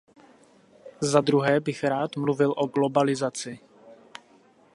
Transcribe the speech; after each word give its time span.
Za 1.01 1.21
druhé 1.21 1.59
bych 1.59 1.83
rád 1.83 2.15
mluvil 2.15 2.53
o 2.57 2.67
globalizaci. 2.67 3.59